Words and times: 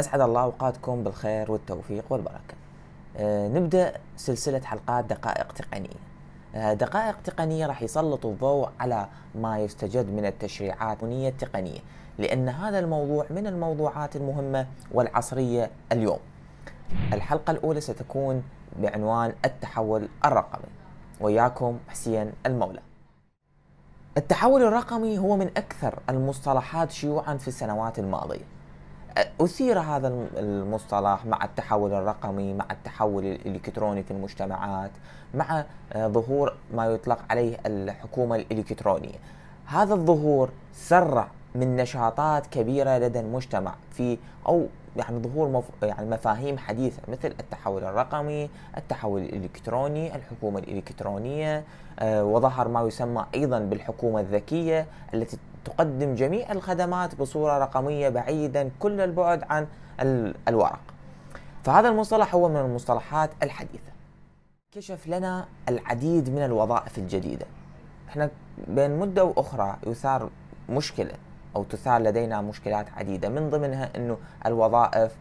أسعد 0.00 0.20
الله 0.20 0.42
أوقاتكم 0.42 1.04
بالخير 1.04 1.52
والتوفيق 1.52 2.04
والبركة. 2.10 2.54
أه 3.16 3.48
نبدأ 3.48 3.92
سلسلة 4.16 4.60
حلقات 4.60 5.04
دقائق 5.04 5.52
تقنية. 5.52 5.88
أه 6.54 6.72
دقائق 6.72 7.22
تقنية 7.24 7.66
راح 7.66 7.82
يسلط 7.82 8.26
الضوء 8.26 8.68
على 8.80 9.06
ما 9.34 9.58
يستجد 9.58 10.10
من 10.10 10.26
التشريعات 10.26 11.02
التقنية 11.02 11.78
لأن 12.18 12.48
هذا 12.48 12.78
الموضوع 12.78 13.26
من 13.30 13.46
الموضوعات 13.46 14.16
المهمة 14.16 14.66
والعصرية 14.92 15.70
اليوم. 15.92 16.18
الحلقة 17.12 17.50
الأولى 17.50 17.80
ستكون 17.80 18.42
بعنوان 18.76 19.32
التحول 19.44 20.08
الرقمي. 20.24 20.68
وياكم 21.20 21.78
حسين 21.88 22.32
المولى. 22.46 22.80
التحول 24.16 24.62
الرقمي 24.62 25.18
هو 25.18 25.36
من 25.36 25.46
أكثر 25.46 25.98
المصطلحات 26.08 26.90
شيوعا 26.90 27.36
في 27.36 27.48
السنوات 27.48 27.98
الماضية. 27.98 28.44
أثير 29.40 29.78
هذا 29.78 30.08
المصطلح 30.36 31.26
مع 31.26 31.44
التحول 31.44 31.92
الرقمي 31.92 32.54
مع 32.54 32.66
التحول 32.70 33.24
الإلكتروني 33.24 34.02
في 34.02 34.10
المجتمعات 34.10 34.90
مع 35.34 35.64
آه، 35.92 36.08
ظهور 36.08 36.54
ما 36.74 36.86
يطلق 36.86 37.18
عليه 37.30 37.56
الحكومة 37.66 38.36
الإلكترونية. 38.36 39.18
هذا 39.66 39.94
الظهور 39.94 40.50
سرع 40.72 41.28
من 41.54 41.76
نشاطات 41.76 42.46
كبيرة 42.46 42.98
لدى 42.98 43.20
المجتمع 43.20 43.74
في 43.90 44.18
أو 44.46 44.66
يعني 44.96 45.18
ظهور 45.18 45.48
مف... 45.48 45.64
يعني 45.82 46.10
مفاهيم 46.10 46.58
حديثة 46.58 47.02
مثل 47.08 47.34
التحول 47.40 47.84
الرقمي، 47.84 48.50
التحول 48.76 49.22
الإلكتروني، 49.22 50.16
الحكومة 50.16 50.58
الإلكترونية، 50.58 51.64
آه 51.98 52.24
وظهر 52.24 52.68
ما 52.68 52.82
يسمى 52.82 53.26
أيضا 53.34 53.58
بالحكومة 53.58 54.20
الذكية 54.20 54.86
التي 55.14 55.38
تقدم 55.64 56.14
جميع 56.14 56.52
الخدمات 56.52 57.14
بصورة 57.14 57.58
رقمية 57.58 58.08
بعيدا 58.08 58.70
كل 58.78 59.00
البعد 59.00 59.44
عن 59.50 59.66
الورق. 60.48 60.80
فهذا 61.64 61.88
المصطلح 61.88 62.34
هو 62.34 62.48
من 62.48 62.56
المصطلحات 62.56 63.30
الحديثة. 63.42 63.92
كشف 64.72 65.06
لنا 65.06 65.46
العديد 65.68 66.30
من 66.30 66.44
الوظائف 66.44 66.98
الجديدة. 66.98 67.46
إحنا 68.08 68.30
بين 68.68 68.98
مدة 68.98 69.24
وأخرى 69.24 69.76
يثار 69.86 70.30
مشكلة 70.68 71.12
أو 71.56 71.64
تثار 71.64 72.02
لدينا 72.02 72.40
مشكلات 72.40 72.86
عديدة 72.96 73.28
من 73.28 73.50
ضمنها 73.50 73.90
أنه 73.96 74.18
الوظائف 74.46 75.16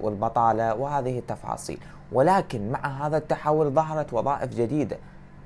والبطالة 0.00 0.74
وهذه 0.74 1.18
التفاصيل. 1.18 1.78
ولكن 2.12 2.72
مع 2.72 3.06
هذا 3.06 3.16
التحول 3.16 3.70
ظهرت 3.70 4.12
وظائف 4.12 4.54
جديدة 4.54 4.98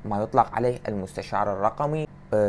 ما 0.04 0.22
يطلق 0.22 0.54
عليه 0.54 0.78
المستشار 0.88 1.52
الرقمي 1.52 2.06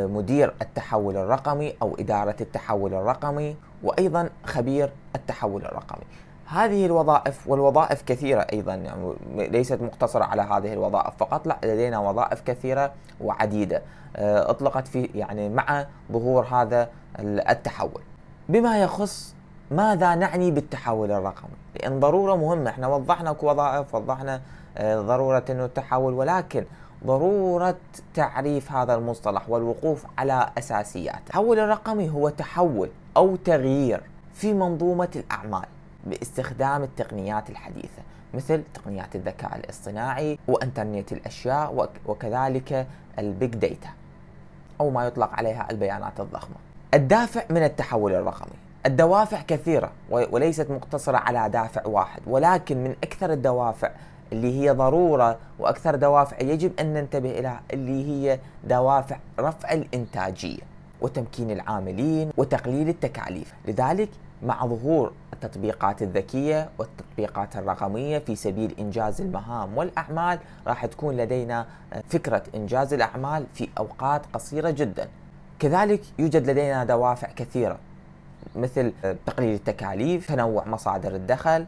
مدير 0.08 0.54
التحول 0.62 1.18
الرقمي 1.18 1.74
أو 1.82 1.96
إدارة 2.00 2.36
التحول 2.42 2.94
الرقمي 2.94 3.56
وأيضا 3.84 4.30
خبير 4.46 4.92
التحول 5.16 5.66
الرقمي. 5.66 6.04
هذه 6.48 6.86
الوظائف 6.86 7.48
والوظائف 7.48 8.02
كثيرة 8.02 8.48
أيضا 8.54 8.76
يعني 8.76 9.14
ليست 9.36 9.82
مقتصرة 9.82 10.24
على 10.24 10.42
هذه 10.42 10.74
الوظائف 10.74 11.14
فقط 11.20 11.48
لا 11.48 11.58
لدينا 11.64 12.00
وظائف 12.00 12.42
كثيرة 12.42 12.92
وعديدة 13.22 13.82
آه، 14.16 14.50
أطلقت 14.50 14.88
في 14.88 15.10
يعني 15.16 15.50
مع 15.50 15.86
ظهور 16.12 16.46
هذا 16.46 16.90
التحول. 17.20 18.02
بما 18.50 18.82
يخص 18.82 19.36
ماذا 19.72 20.16
نعني 20.16 20.52
بالتحول 20.52 21.12
الرقمي؟ 21.12 21.50
لأن 21.76 22.00
ضرورة 22.00 22.36
مهمة 22.36 22.70
إحنا 22.70 22.88
وضحنا 22.88 23.36
وظائف 23.42 23.96
وضحنا 23.96 24.42
آه، 24.78 25.02
ضرورة 25.02 25.46
إنه 25.50 25.66
التحول 25.66 26.14
ولكن 26.14 26.66
ضرورة 27.06 27.76
تعريف 28.14 28.72
هذا 28.72 28.96
المصطلح 28.96 29.50
والوقوف 29.50 30.06
على 30.18 30.50
أساسياته. 30.58 31.18
التحول 31.18 31.60
الرقمي 31.60 32.10
هو 32.10 32.30
تحول 32.30 32.90
أو 33.18 33.36
تغيير 33.36 34.02
في 34.34 34.54
منظومة 34.54 35.10
الأعمال 35.16 35.66
باستخدام 36.06 36.84
التقنيات 36.84 37.50
الحديثة 37.50 38.02
مثل 38.34 38.64
تقنيات 38.74 39.16
الذكاء 39.16 39.56
الاصطناعي 39.56 40.40
وإنترنت 40.48 41.12
الأشياء 41.12 41.90
وكذلك 42.06 42.88
ال 43.20 43.29
Big 43.29 43.56
Data 43.56 43.90
أو 44.82 44.90
ما 44.90 45.06
يطلق 45.06 45.34
عليها 45.34 45.68
البيانات 45.72 46.20
الضخمة. 46.20 46.56
الدافع 46.94 47.44
من 47.50 47.64
التحول 47.64 48.14
الرقمي. 48.14 48.54
الدوافع 48.86 49.42
كثيرة 49.42 49.92
وليست 50.10 50.72
مقتصرة 50.72 51.18
على 51.18 51.50
دافع 51.50 51.88
واحد 51.88 52.22
ولكن 52.28 52.84
من 52.84 52.96
أكثر 53.04 53.34
الدوافع 53.34 53.92
اللي 54.32 54.62
هي 54.62 54.72
ضرورة 54.72 55.38
وأكثر 55.60 55.96
دوافع 55.96 56.40
يجب 56.42 56.72
أن 56.80 56.94
ننتبه 56.94 57.40
لها 57.40 57.62
اللي 57.74 58.06
هي 58.06 58.40
دوافع 58.64 59.18
رفع 59.40 59.74
الإنتاجية 59.74 60.62
وتمكين 61.02 61.52
العاملين 61.52 62.32
وتقليل 62.38 62.90
التكاليف، 62.90 63.54
لذلك 63.68 64.10
مع 64.44 64.66
ظهور 64.66 65.12
التطبيقات 65.34 66.02
الذكية 66.02 66.70
والتطبيقات 66.80 67.56
الرقمية 67.56 68.20
في 68.20 68.36
سبيل 68.36 68.76
إنجاز 68.80 69.22
المهام 69.22 69.78
والأعمال 69.78 70.40
راح 70.68 70.86
تكون 70.86 71.18
لدينا 71.18 71.66
فكرة 72.10 72.44
إنجاز 72.56 72.94
الأعمال 72.94 73.46
في 73.54 73.70
أوقات 73.78 74.22
قصيرة 74.34 74.70
جدا. 74.70 75.08
كذلك 75.60 76.02
يوجد 76.20 76.50
لدينا 76.50 76.84
دوافع 76.84 77.28
كثيرة 77.36 77.78
مثل 78.56 78.94
تقليل 79.26 79.54
التكاليف، 79.56 80.28
تنوع 80.28 80.68
مصادر 80.68 81.16
الدخل، 81.16 81.66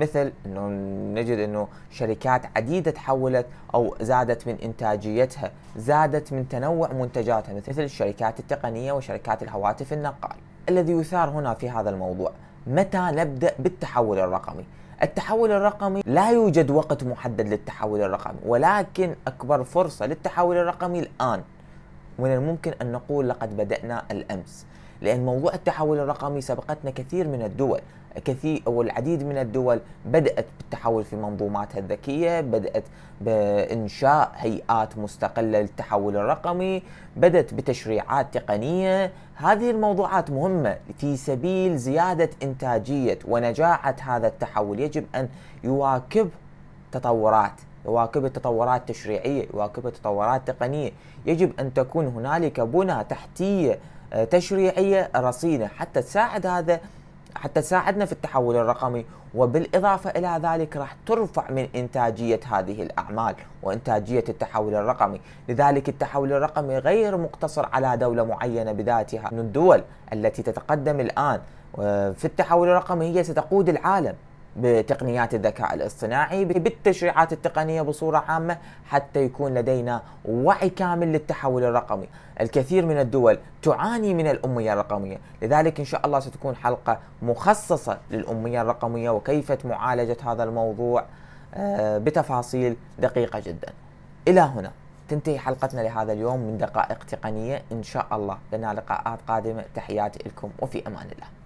مثل 0.00 0.32
إنه 0.46 0.68
نجد 1.20 1.38
إنه 1.38 1.68
شركات 1.90 2.42
عديدة 2.56 2.90
تحولت 2.90 3.46
أو 3.74 3.96
زادت 4.00 4.46
من 4.46 4.56
إنتاجيتها، 4.62 5.50
زادت 5.76 6.32
من 6.32 6.48
تنوع 6.48 6.92
منتجاتها 6.92 7.54
مثل 7.54 7.82
الشركات 7.82 8.40
التقنية 8.40 8.92
وشركات 8.92 9.42
الهواتف 9.42 9.92
النقال. 9.92 10.36
الذي 10.68 10.92
يثار 10.92 11.28
هنا 11.28 11.54
في 11.54 11.70
هذا 11.70 11.90
الموضوع، 11.90 12.32
متى 12.66 12.98
نبدأ 13.12 13.52
بالتحول 13.58 14.18
الرقمي؟ 14.18 14.64
التحول 15.02 15.50
الرقمي 15.50 16.02
لا 16.06 16.30
يوجد 16.30 16.70
وقت 16.70 17.04
محدد 17.04 17.48
للتحول 17.48 18.00
الرقمي، 18.00 18.38
ولكن 18.46 19.14
أكبر 19.26 19.64
فرصة 19.64 20.06
للتحول 20.06 20.56
الرقمي 20.56 21.00
الآن. 21.00 21.42
من 22.18 22.34
الممكن 22.34 22.72
أن 22.82 22.92
نقول 22.92 23.28
لقد 23.28 23.56
بدأنا 23.56 24.04
الأمس. 24.10 24.66
لأن 25.02 25.24
موضوع 25.24 25.54
التحول 25.54 25.98
الرقمي 25.98 26.40
سبقتنا 26.40 26.90
كثير 26.90 27.28
من 27.28 27.42
الدول 27.42 27.80
كثير 28.24 28.62
أو 28.66 28.82
العديد 28.82 29.22
من 29.22 29.38
الدول 29.38 29.80
بدأت 30.06 30.46
بالتحول 30.58 31.04
في 31.04 31.16
منظوماتها 31.16 31.78
الذكية، 31.78 32.40
بدأت 32.40 32.84
بإنشاء 33.20 34.32
هيئات 34.36 34.98
مستقلة 34.98 35.60
للتحول 35.60 36.16
الرقمي، 36.16 36.82
بدأت 37.16 37.54
بتشريعات 37.54 38.34
تقنية، 38.34 39.12
هذه 39.34 39.70
الموضوعات 39.70 40.30
مهمة 40.30 40.76
في 40.98 41.16
سبيل 41.16 41.76
زيادة 41.76 42.30
إنتاجية 42.42 43.18
ونجاعة 43.28 43.96
هذا 44.02 44.26
التحول، 44.26 44.80
يجب 44.80 45.04
أن 45.14 45.28
يواكب 45.64 46.30
تطورات 46.92 47.52
يواكب 47.84 48.24
التطورات 48.24 48.80
التشريعية، 48.80 49.46
يواكب 49.54 49.86
التطورات 49.86 50.48
التقنية، 50.48 50.90
يجب 51.26 51.60
أن 51.60 51.74
تكون 51.74 52.06
هنالك 52.06 52.60
بنى 52.60 53.04
تحتية 53.04 53.72
آه، 53.72 53.78
تشريعية 54.30 55.10
رصينة. 55.16 55.66
حتى 55.66 56.02
تساعد 56.02 56.46
هذا 56.46 56.80
حتى 57.34 57.60
تساعدنا 57.60 58.04
في 58.04 58.12
التحول 58.12 58.56
الرقمي 58.56 59.04
وبالإضافة 59.34 60.10
إلى 60.10 60.40
ذلك 60.42 60.76
راح 60.76 60.96
ترفع 61.06 61.50
من 61.50 61.68
إنتاجية 61.76 62.40
هذه 62.52 62.82
الأعمال 62.82 63.34
وإنتاجية 63.62 64.24
التحول 64.28 64.74
الرقمي. 64.74 65.20
لذلك 65.48 65.88
التحول 65.88 66.32
الرقمي 66.32 66.78
غير 66.78 67.16
مقتصر 67.16 67.68
على 67.72 67.96
دولة 67.96 68.24
معينة 68.24 68.72
بذاتها. 68.72 69.28
من 69.32 69.38
الدول 69.38 69.82
التي 70.12 70.42
تتقدم 70.42 71.00
الآن 71.00 71.40
آه، 71.78 72.10
في 72.10 72.24
التحول 72.24 72.68
الرقمي 72.68 73.18
هي 73.18 73.24
ستقود 73.24 73.68
العالم. 73.68 74.14
بتقنيات 74.56 75.34
الذكاء 75.34 75.74
الاصطناعي 75.74 76.44
بالتشريعات 76.44 77.32
التقنية 77.32 77.82
بصورة 77.82 78.18
عامة 78.18 78.58
حتى 78.88 79.24
يكون 79.24 79.54
لدينا 79.54 80.02
وعي 80.24 80.68
كامل 80.68 81.12
للتحول 81.12 81.64
الرقمي. 81.64 82.08
الكثير 82.40 82.86
من 82.86 82.98
الدول 82.98 83.38
تعاني 83.62 84.14
من 84.14 84.26
الأمية 84.26 84.72
الرقمية. 84.72 85.18
لذلك 85.42 85.78
إن 85.78 85.84
شاء 85.84 86.06
الله 86.06 86.20
ستكون 86.20 86.56
حلقة 86.56 86.98
مخصصة 87.22 87.98
للأمية 88.10 88.62
الرقمية 88.62 89.10
وكيفية 89.10 89.58
معالجة 89.64 90.16
هذا 90.24 90.44
الموضوع 90.44 91.04
آه، 91.54 91.98
بتفاصيل 91.98 92.76
دقيقة 92.98 93.40
جدا. 93.40 93.72
إلى 94.28 94.40
هنا. 94.40 94.70
تنتهي 95.08 95.38
حلقتنا 95.38 95.80
لهذا 95.80 96.12
اليوم 96.12 96.40
من 96.40 96.58
دقائق 96.58 97.04
تقنية. 97.04 97.62
إن 97.72 97.82
شاء 97.82 98.06
الله 98.12 98.38
لنا 98.52 98.74
لقاءات 98.74 99.18
قادمة. 99.28 99.64
تحياتي 99.74 100.28
لكم 100.28 100.50
وفي 100.58 100.86
أمان 100.86 101.06
الله. 101.12 101.39